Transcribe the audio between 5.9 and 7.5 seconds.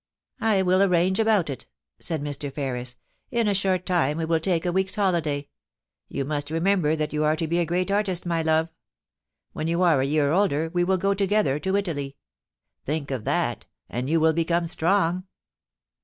You must remember that you are to